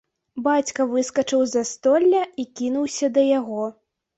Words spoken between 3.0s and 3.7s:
да яго.